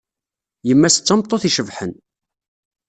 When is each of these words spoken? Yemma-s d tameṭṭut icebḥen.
Yemma-s 0.67 0.97
d 0.99 1.03
tameṭṭut 1.05 1.43
icebḥen. 1.49 1.93